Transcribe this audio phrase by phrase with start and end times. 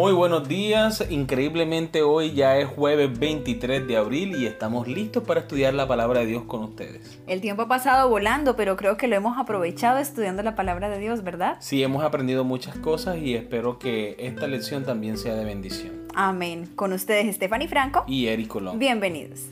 [0.00, 5.40] Muy buenos días, increíblemente hoy ya es jueves 23 de abril y estamos listos para
[5.40, 7.20] estudiar la palabra de Dios con ustedes.
[7.26, 10.98] El tiempo ha pasado volando, pero creo que lo hemos aprovechado estudiando la palabra de
[11.00, 11.58] Dios, ¿verdad?
[11.60, 15.92] Sí, hemos aprendido muchas cosas y espero que esta lección también sea de bendición.
[16.14, 16.70] Amén.
[16.76, 18.78] Con ustedes Stephanie Franco y Eric Colón.
[18.78, 19.48] Bienvenidos.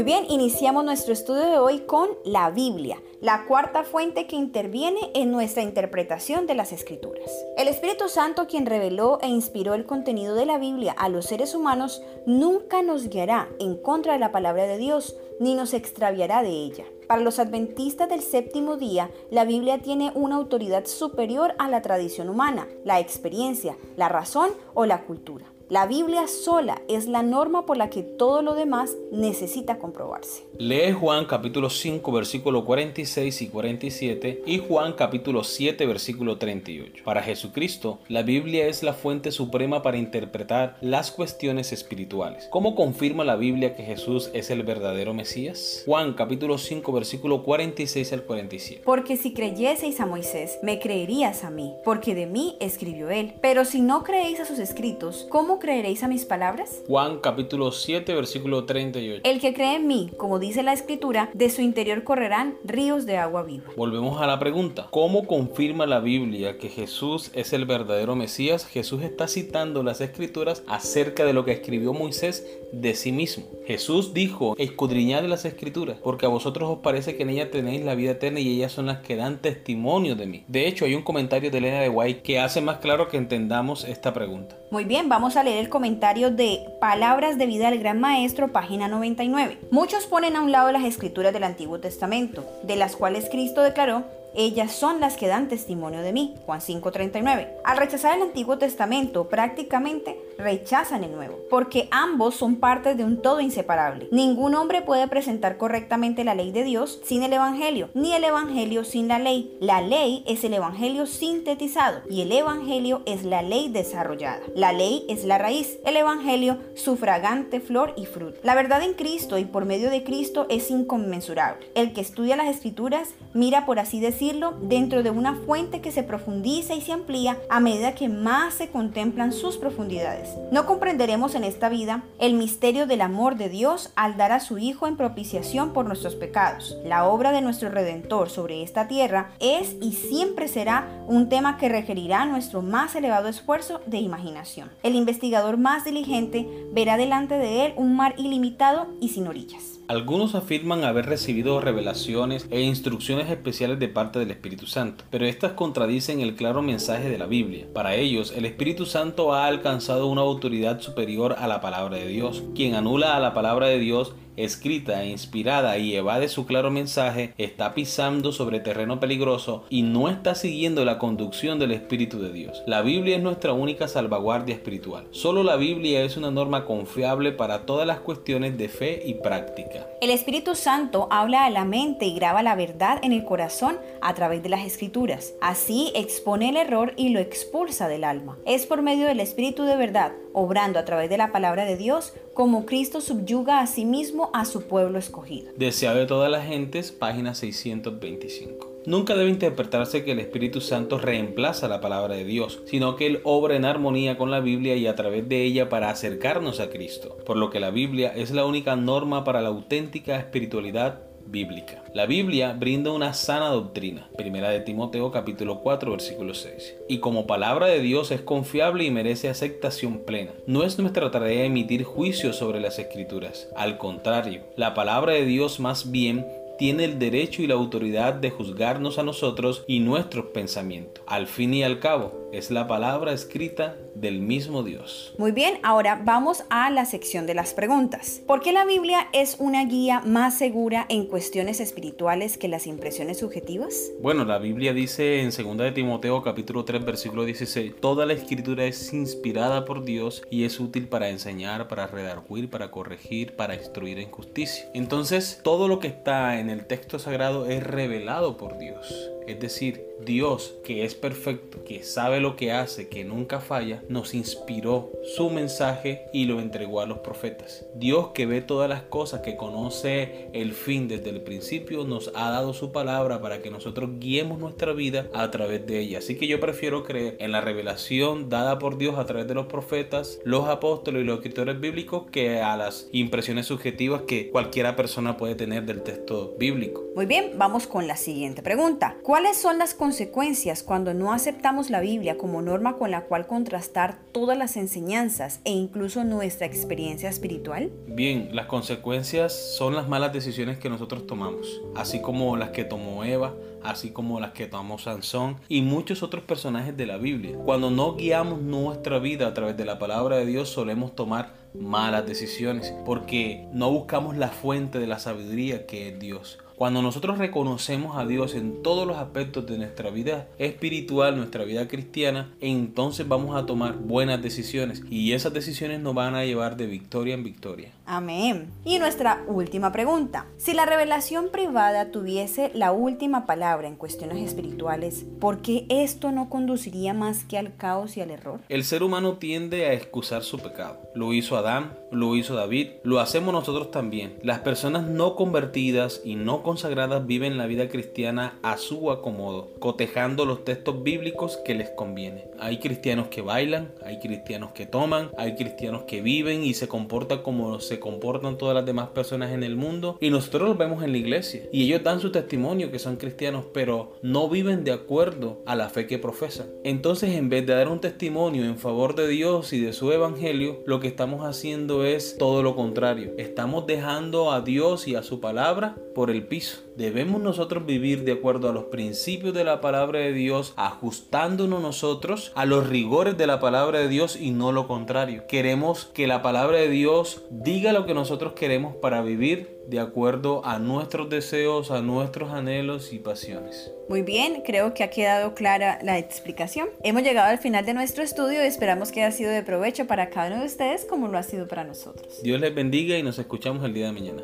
[0.00, 5.10] Muy bien, iniciamos nuestro estudio de hoy con la Biblia, la cuarta fuente que interviene
[5.12, 7.30] en nuestra interpretación de las escrituras.
[7.58, 11.54] El Espíritu Santo, quien reveló e inspiró el contenido de la Biblia a los seres
[11.54, 16.48] humanos, nunca nos guiará en contra de la palabra de Dios, ni nos extraviará de
[16.48, 16.86] ella.
[17.06, 22.30] Para los adventistas del séptimo día, la Biblia tiene una autoridad superior a la tradición
[22.30, 25.44] humana, la experiencia, la razón o la cultura.
[25.70, 30.42] La Biblia sola es la norma por la que todo lo demás necesita comprobarse.
[30.58, 37.04] Lee Juan capítulo 5 versículo 46 y 47 y Juan capítulo 7 versículo 38.
[37.04, 42.48] Para Jesucristo, la Biblia es la fuente suprema para interpretar las cuestiones espirituales.
[42.50, 45.84] ¿Cómo confirma la Biblia que Jesús es el verdadero Mesías?
[45.86, 48.82] Juan capítulo 5 versículo 46 al 47.
[48.84, 53.34] Porque si creyeseis a Moisés, me creerías a mí, porque de mí escribió él.
[53.40, 56.82] Pero si no creéis a sus escritos, ¿cómo creeréis a mis palabras?
[56.88, 59.22] Juan capítulo 7 versículo 38.
[59.24, 63.18] El que cree en mí, como dice la escritura, de su interior correrán ríos de
[63.18, 63.64] agua viva.
[63.76, 68.66] Volvemos a la pregunta, ¿cómo confirma la Biblia que Jesús es el verdadero Mesías?
[68.66, 73.44] Jesús está citando las escrituras acerca de lo que escribió Moisés de sí mismo.
[73.66, 77.94] Jesús dijo, escudriñad las escrituras, porque a vosotros os parece que en ellas tenéis la
[77.94, 80.44] vida eterna y ellas son las que dan testimonio de mí.
[80.48, 83.84] De hecho, hay un comentario de Elena de White que hace más claro que entendamos
[83.84, 84.56] esta pregunta.
[84.70, 88.88] Muy bien, vamos a leer el comentario de Palabras de vida del Gran Maestro, página
[88.88, 89.58] 99.
[89.70, 94.04] Muchos ponen a un lado las escrituras del Antiguo Testamento, de las cuales Cristo declaró
[94.34, 96.36] ellas son las que dan testimonio de mí.
[96.46, 97.48] Juan 5:39.
[97.64, 103.22] Al rechazar el Antiguo Testamento, prácticamente rechazan el Nuevo, porque ambos son partes de un
[103.22, 104.08] todo inseparable.
[104.10, 108.84] Ningún hombre puede presentar correctamente la ley de Dios sin el Evangelio, ni el Evangelio
[108.84, 109.56] sin la ley.
[109.60, 114.40] La ley es el Evangelio sintetizado y el Evangelio es la ley desarrollada.
[114.54, 118.40] La ley es la raíz, el Evangelio su fragante flor y fruto.
[118.42, 121.70] La verdad en Cristo y por medio de Cristo es inconmensurable.
[121.74, 126.02] El que estudia las Escrituras mira, por así decirlo, dentro de una fuente que se
[126.02, 130.29] profundiza y se amplía a medida que más se contemplan sus profundidades.
[130.52, 134.58] No comprenderemos en esta vida el misterio del amor de Dios al dar a su
[134.58, 136.76] Hijo en propiciación por nuestros pecados.
[136.84, 141.68] La obra de nuestro Redentor sobre esta tierra es y siempre será un tema que
[141.68, 144.70] requerirá nuestro más elevado esfuerzo de imaginación.
[144.82, 149.79] El investigador más diligente verá delante de él un mar ilimitado y sin orillas.
[149.90, 155.54] Algunos afirman haber recibido revelaciones e instrucciones especiales de parte del Espíritu Santo, pero estas
[155.54, 157.66] contradicen el claro mensaje de la Biblia.
[157.74, 162.44] Para ellos, el Espíritu Santo ha alcanzado una autoridad superior a la palabra de Dios.
[162.54, 167.74] Quien anula a la palabra de Dios escrita inspirada y evade su claro mensaje, está
[167.74, 172.62] pisando sobre terreno peligroso y no está siguiendo la conducción del Espíritu de Dios.
[172.66, 175.06] La Biblia es nuestra única salvaguardia espiritual.
[175.10, 179.86] Solo la Biblia es una norma confiable para todas las cuestiones de fe y práctica.
[180.00, 184.14] El Espíritu Santo habla a la mente y graba la verdad en el corazón a
[184.14, 185.34] través de las escrituras.
[185.40, 188.38] Así expone el error y lo expulsa del alma.
[188.46, 192.14] Es por medio del Espíritu de verdad, obrando a través de la palabra de Dios,
[192.34, 195.52] como Cristo subyuga a sí mismo a su pueblo escogido.
[195.56, 198.70] Deseado de todas las gentes, página 625.
[198.86, 203.20] Nunca debe interpretarse que el Espíritu Santo reemplaza la palabra de Dios, sino que Él
[203.24, 207.18] obra en armonía con la Biblia y a través de ella para acercarnos a Cristo,
[207.26, 211.82] por lo que la Biblia es la única norma para la auténtica espiritualidad bíblica.
[211.94, 217.26] La Biblia brinda una sana doctrina, primera de Timoteo capítulo 4 versículo 6, y como
[217.26, 220.32] palabra de Dios es confiable y merece aceptación plena.
[220.46, 225.60] No es nuestra tarea emitir juicios sobre las escrituras, al contrario, la palabra de Dios
[225.60, 226.26] más bien
[226.60, 231.02] tiene el derecho y la autoridad de juzgarnos a nosotros y nuestros pensamientos.
[231.06, 235.14] Al fin y al cabo, es la palabra escrita del mismo Dios.
[235.18, 238.22] Muy bien, ahora vamos a la sección de las preguntas.
[238.26, 243.18] ¿Por qué la Biblia es una guía más segura en cuestiones espirituales que las impresiones
[243.18, 243.90] subjetivas?
[244.00, 248.64] Bueno, la Biblia dice en 2 de Timoteo capítulo 3 versículo 16, toda la escritura
[248.64, 253.98] es inspirada por Dios y es útil para enseñar, para redarguir, para corregir, para instruir
[253.98, 254.70] en justicia.
[254.74, 259.10] Entonces, todo lo que está en el texto sagrado es revelado por Dios.
[259.26, 264.14] Es decir, Dios, que es perfecto, que sabe lo que hace, que nunca falla, nos
[264.14, 267.66] inspiró su mensaje y lo entregó a los profetas.
[267.74, 272.30] Dios que ve todas las cosas, que conoce el fin desde el principio, nos ha
[272.30, 275.98] dado su palabra para que nosotros guiemos nuestra vida a través de ella.
[275.98, 279.46] Así que yo prefiero creer en la revelación dada por Dios a través de los
[279.46, 285.16] profetas, los apóstoles y los escritores bíblicos que a las impresiones subjetivas que cualquiera persona
[285.16, 286.84] puede tener del texto bíblico.
[286.94, 288.96] Muy bien, vamos con la siguiente pregunta.
[289.02, 293.79] ¿Cuáles son las consecuencias cuando no aceptamos la Biblia como norma con la cual contrastar
[294.12, 297.70] todas las enseñanzas e incluso nuestra experiencia espiritual?
[297.86, 303.04] Bien, las consecuencias son las malas decisiones que nosotros tomamos, así como las que tomó
[303.04, 307.36] Eva, así como las que tomó Sansón y muchos otros personajes de la Biblia.
[307.44, 312.06] Cuando no guiamos nuestra vida a través de la palabra de Dios, solemos tomar malas
[312.06, 316.38] decisiones porque no buscamos la fuente de la sabiduría que es Dios.
[316.60, 321.66] Cuando nosotros reconocemos a Dios en todos los aspectos de nuestra vida espiritual, nuestra vida
[321.66, 326.66] cristiana, entonces vamos a tomar buenas decisiones y esas decisiones nos van a llevar de
[326.66, 327.70] victoria en victoria.
[327.86, 328.50] Amén.
[328.62, 330.26] Y nuestra última pregunta.
[330.36, 336.28] Si la revelación privada tuviese la última palabra en cuestiones espirituales, ¿por qué esto no
[336.28, 338.40] conduciría más que al caos y al error?
[338.50, 340.78] El ser humano tiende a excusar su pecado.
[340.94, 344.18] Lo hizo Adán, lo hizo David, lo hacemos nosotros también.
[344.22, 350.24] Las personas no convertidas y no consagradas viven la vida cristiana a su acomodo, cotejando
[350.24, 352.24] los textos bíblicos que les conviene.
[352.40, 357.22] Hay cristianos que bailan, hay cristianos que toman, hay cristianos que viven y se comportan
[357.22, 360.90] como se comportan todas las demás personas en el mundo y nosotros los vemos en
[360.90, 365.42] la iglesia y ellos dan su testimonio que son cristianos pero no viven de acuerdo
[365.46, 366.48] a la fe que profesan.
[366.64, 370.64] Entonces en vez de dar un testimonio en favor de Dios y de su evangelio,
[370.66, 373.12] lo que estamos haciendo es todo lo contrario.
[373.18, 376.39] Estamos dejando a Dios y a su palabra por el piso.
[376.76, 382.32] Debemos nosotros vivir de acuerdo a los principios de la palabra de Dios, ajustándonos nosotros
[382.34, 385.24] a los rigores de la palabra de Dios y no lo contrario.
[385.28, 390.44] Queremos que la palabra de Dios diga lo que nosotros queremos para vivir de acuerdo
[390.44, 393.70] a nuestros deseos, a nuestros anhelos y pasiones.
[393.88, 396.68] Muy bien, creo que ha quedado clara la explicación.
[396.82, 400.10] Hemos llegado al final de nuestro estudio y esperamos que haya sido de provecho para
[400.10, 402.20] cada uno de ustedes como lo ha sido para nosotros.
[402.22, 404.22] Dios les bendiga y nos escuchamos el día de mañana.